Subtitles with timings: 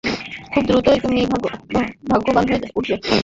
[0.51, 1.21] খুব দ্রুতই তুমি
[2.09, 2.95] ভাগ্যবান হয়ে উঠবে।